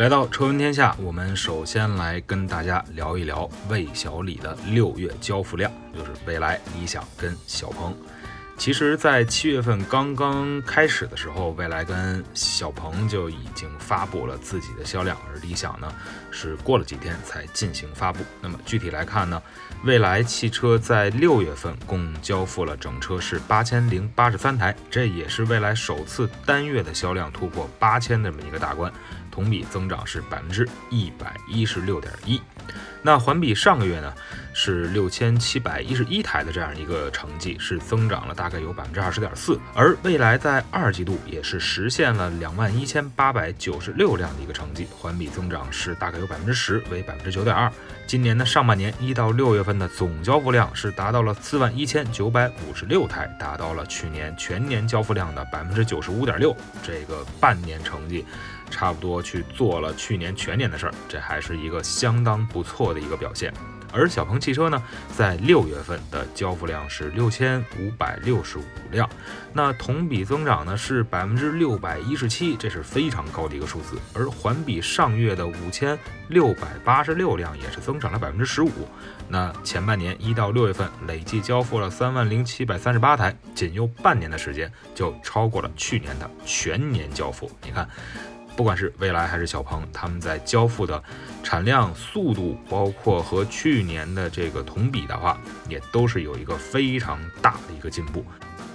[0.00, 7.94] 来到车闻天下，我们首先来跟大家聊一聊魏小李的六月交付量，就是蔚来、理想跟小鹏。
[8.60, 15.90] 其实，在七月份刚刚开始的时候，蔚来跟小鹏就已经发布了自己的销量，而理想呢
[16.30, 18.22] 是过了几天才进行发布。
[18.42, 19.42] 那么具体来看呢，
[19.82, 28.92] 蔚来汽车在六月份共交付了整车是八千零八十三台，这也是蔚来首次单月的销量突破八千这么一个大关，
[29.30, 32.38] 同比增长是百分之一百一十六点一。
[33.02, 34.12] 那环比上个月呢，
[34.62, 39.58] 是六千七百一十一台的这样一个成绩，是增长了大概有百分之二十点四。
[39.74, 47.72] 而蔚来在二季度也是实现了两万一千八百九十六辆的一个成绩，环比增长是大概有百分之十，为百分之九点二。
[48.06, 56.54] 今年的上半年一到六月份的总交付量是达到了四万一千九百五十六台，达到了去年全年交付量的百分之九十五点六。
[56.82, 58.26] 这个半年成绩。
[58.72, 63.52] 差不多去做了去年全年的事儿，这还是一个相当不错的一个表现。
[63.92, 64.82] 而小鹏汽车呢，
[65.16, 69.08] 在六月份的交付量是六千五百六十五辆，
[69.52, 73.98] 那同比增长呢是百分之六百一十七，这是非常高的一个数字。
[74.14, 78.70] 而环比上月的五千六百八十六辆也是增长了百分之十五。
[79.28, 87.50] 那前半年一到六月份累计交付了三万零七百三十八台，仅用半年的时间就超过了去年的全年交付。
[87.64, 87.88] 你看。
[88.60, 91.02] 不管是蔚来还是小鹏，他们在交付的
[91.42, 98.22] 产量、速度，包括和去年的这个同比的话，也都是有一个非常大的一个进步。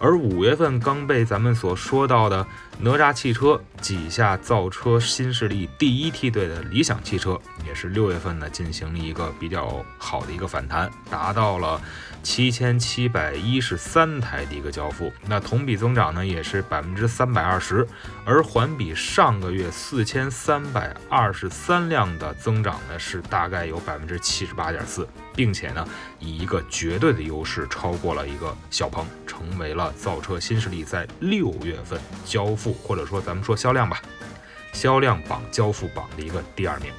[0.00, 2.44] 而五月份刚被咱们所说到的
[2.80, 11.80] 哪吒汽车挤下造车新势力第一梯队的理想汽车，也是六月份呢进行了一个比较好的一个反弹，达到了
[12.22, 17.84] 七千七百一十三台的一个交付，那同比增长呢也是百分之三百二十，
[18.24, 25.08] 而环比上个月四千三百二十三辆的增长呢是大概有百分之七十八点四。
[25.34, 25.86] 并且呢，
[26.18, 34.00] 以一个绝对的优势超过了一个小鹏，成为了造车新势力在六月份交付或者说咱们说销量吧，
[34.72, 36.92] 销量榜交付榜的一个第二名。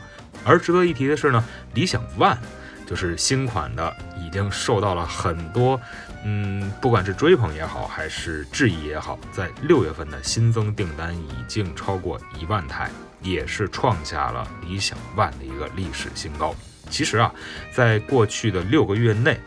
[0.46, 1.44] 而值得一提的是呢，
[1.74, 2.38] 理想 ONE
[2.85, 5.79] 就是新款的，已经受到了很多，
[6.24, 12.90] 嗯，不管是追捧也好，还是质疑也好，在六月份的新增订单已经超过一万台，
[13.22, 16.56] 也是创下了理想 ONE 的一个历史新高。
[16.90, 17.31] 其实啊，
[17.72, 19.40] 在过去的六个月内，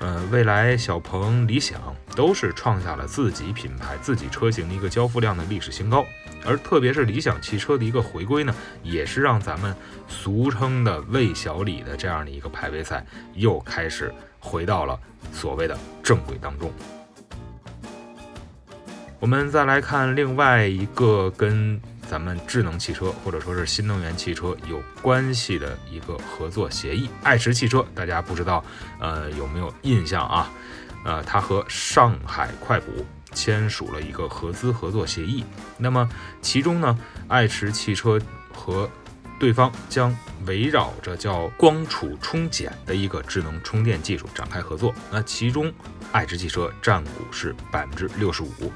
[0.00, 1.78] 呃，蔚来、小鹏、理想
[2.16, 6.04] 都是创下了自己品牌、自己车型的一个交付量的历史新高。
[6.44, 9.76] 而特别是理想汽车的一个回归呢，也是让咱们
[10.08, 14.98] 俗称的魏小李的这样的一个排位赛又开始回到了
[15.32, 16.72] 所谓的正轨当中。
[19.18, 21.80] 我们再来看另外一个跟。
[22.10, 28.64] 咱们智能汽车或者说是新能源汽车有关系的一个合作协议，爱驰汽车，大家不知道
[28.98, 30.50] 呃有没有印象啊？
[31.04, 35.44] 呃，它和上海快补签署了一个合资合作协议。
[35.78, 36.10] 那么
[36.42, 36.98] 其中呢，
[37.28, 38.20] 爱驰汽车
[38.52, 38.90] 和
[39.38, 40.14] 对方将
[40.46, 44.92] 围绕着叫光储充减的一个智能充电技术展开合作。
[45.12, 45.72] 那其中
[46.10, 48.72] 爱驰汽车占股是百分之六十五。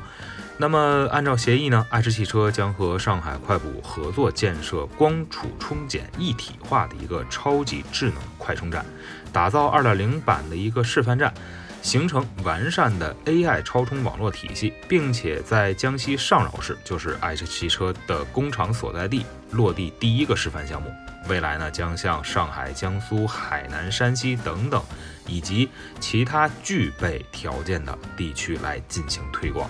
[0.56, 8.87] 那么，按照协议呢，爱驰汽车将和上海快补合作建设光储充减一体化的一个超级智能快充站，
[9.32, 11.34] 打造2.0版的一个示范站，
[11.82, 20.88] 形成完善的 AI 超充网络体系，并且在江西上饶市，就是爱驰汽车的工厂所在地落地第一个示范项目。
[21.28, 24.81] 未来呢，将向上海、江苏、海南、山西等等
[25.26, 29.68] 以及其他具备条件的地区来进行推广。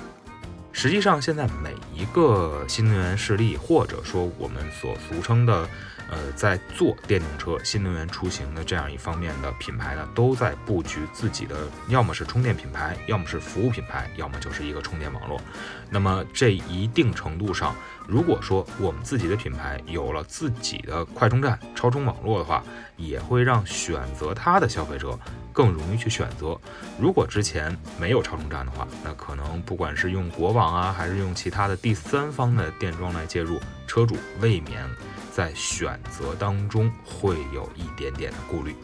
[0.76, 5.68] 实际上，现在每一个新能源势力，或者说我们所俗称的，
[6.10, 11.56] 呃，在做电动车、新能源出行的这样一方面的品牌呢，都在布局自己的，
[11.88, 15.40] 要么是充电品牌，要么是服务品牌，要么就是一个充电网络。
[15.88, 17.74] 那么，这一定程度上，
[18.08, 22.64] 如果说我们自己的品牌有了自己的快充站、超充网络的话，
[22.96, 25.16] 也会让选择它的消费者。
[25.54, 26.58] 更容易去选择。
[26.98, 34.84] 如果之前没有超充站的话，那可能不管是用国网啊，还是用其他的第三方的电桩来介入，车主未免
[35.32, 38.74] 在选择当中会有一点点的顾虑。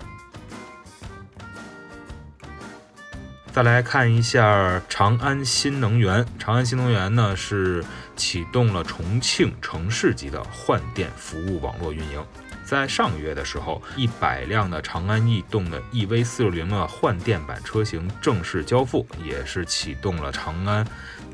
[3.53, 6.25] 再来看一下长安新能源。
[6.39, 7.85] 长安新能源呢是
[8.15, 12.25] 启动了重庆城市级的换电服务网络运营。
[12.71, 20.87] 在上个月的时候，一百辆的长安逸动的 EV 四六零的换电版车型正式交付，也是启动了长安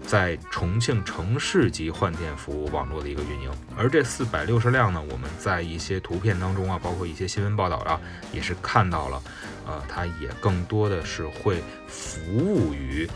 [0.02, 3.50] 在重庆城市级换电服务网络的一个运营。
[3.76, 8.00] 而这四百六十辆呢，我们在一些图片当中啊，包括一些新闻报道啊，
[8.32, 9.22] 也是看到了。
[9.66, 13.06] 呃，它也更多的是会服务于，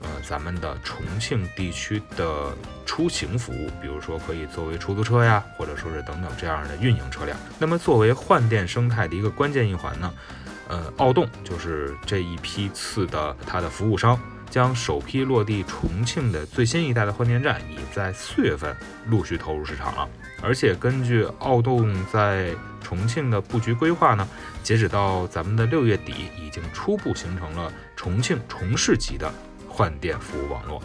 [0.00, 2.56] 呃，咱们的重庆地区的
[2.86, 7.36] 出行服务，比如说可以作为出租车呀，或者说是等等这样的运营车辆。
[7.58, 10.14] 那么作为换电生态的一个关键一环呢，
[10.68, 14.18] 呃，奥动就是这一批次的它的服务商。
[14.50, 18.74] 将首批落地重庆的最新一代的换电站，已在四月份
[19.04, 20.08] 陆续投入市场了。
[20.42, 24.26] 而且根据奥动在重庆的布局规划呢，
[24.62, 29.30] 截止到咱们的六月底，已经初步形成了重庆重市级的
[29.78, 30.82] 换电服务网络。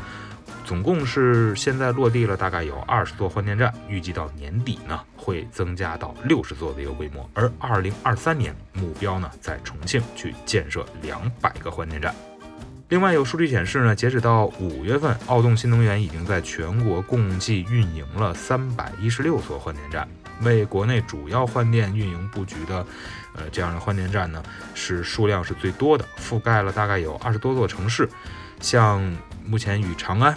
[0.64, 7.28] 总共是现在落地了大概有二十座换电站，预计到年底呢会增加到六十座的一个规模。
[7.34, 12.14] 而二零二三年目标呢，在重庆去建设两百个换电站。
[12.90, 20.08] 另外有数据显示呢，截止到五月份，奥动新能源已经在全国共计运营了三百一十六座换电站，
[20.44, 22.86] 为国内主要换电运营布局的，
[23.36, 24.42] 呃这样的换电站呢
[24.76, 28.08] 是数量是最多的，覆盖了大概有二十多座城市，
[28.64, 29.04] 像
[29.46, 30.36] 目前与长安、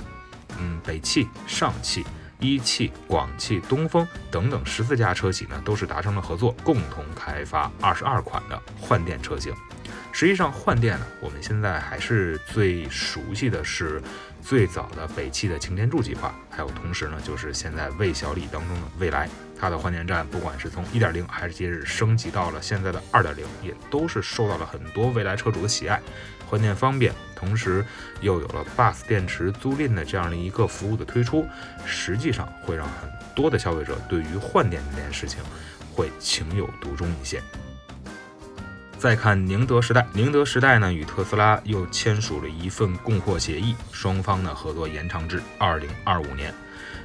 [0.59, 2.05] 嗯北汽、上汽、
[2.41, 9.55] 一汽、广汽、东风等等十四家车企呢都是达成了合作，共同开发二十二款的换电车型。
[10.13, 14.03] 实际上，换电呢，我们现在还是最熟悉的是
[14.43, 19.29] 最早的北汽的擎天柱计划，还有同时呢，就是现在魏小李当中的蔚来，
[19.61, 26.01] 它的换电站不管是从一点零还是接着升级到了现在的二点零，也都是受到了很多蔚来车主的喜爱，
[26.49, 27.85] 换电方便，同时
[28.21, 31.47] 又有了 Bus 电池租赁的这样的一个服务的推出，
[31.85, 35.41] 实际上会让很多的消费者对于换电这件事情
[35.93, 37.43] 会情有独钟一些。
[38.99, 46.55] 再看宁德时代，宁德时代呢与特斯拉又签署了一份供货协议，双方呢合作延长至二零二五年。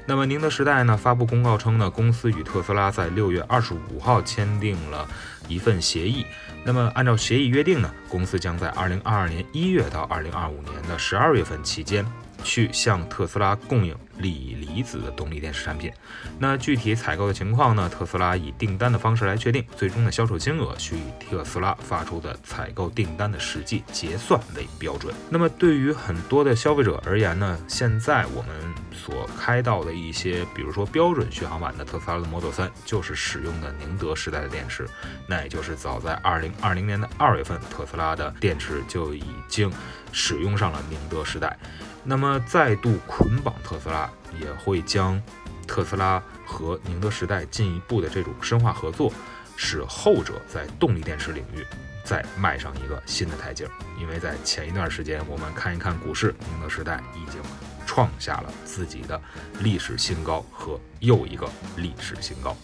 [0.06, 5.08] 那么宁德时代呢发布公告称呢，公司与特斯拉在六月二十五号签订了
[5.48, 6.26] 一份协议。
[6.64, 12.06] 那么按照协议约定呢，公司将在二零二二年一月到二零二五年的十二月份期间。
[12.44, 15.92] 去向特斯拉供应锂离子的动力电池产品。
[16.40, 17.90] 那具体采购的情况呢？
[17.90, 25.14] 特斯拉以订单的方式来确定，最终的销售金额需以特斯拉发出的采购订单的实际结算为标准。
[25.30, 27.60] 那么对于很多的消费者而言呢？
[27.68, 28.56] 现在我们
[28.94, 34.88] 所开到的一些，比如说标准续航版的特斯拉的 Model 3，就是使用的宁德时代的电池。
[35.28, 39.72] 那也就是早在2020年的二月份，特斯拉的电池就已经
[40.12, 41.58] 使用上了宁德时代。
[42.04, 44.10] 那么再度捆绑特斯拉，
[44.40, 45.22] 也会将
[45.68, 49.12] 特斯拉和宁德时代进一步的这种深化合作，
[49.56, 51.66] 使后者在动力电池领域
[52.04, 53.68] 再迈上一个新的台阶。
[54.00, 57.42] 因为在前一段时间，我们看一看股市，宁德时代已经
[57.86, 59.22] 创下了自己的
[59.60, 61.48] 历史新高和又一个
[61.78, 62.56] 历史新高。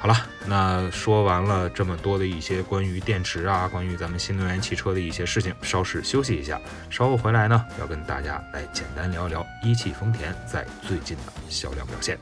[0.00, 0.16] 好了，
[0.46, 6.58] 那说完了这么多的一些关于电池啊，关于咱们新能源汽车的一些事情，稍事休息一下，
[6.88, 12.18] 稍后回来呢，要跟大家来简单聊一聊一汽丰田在最近的销量表现。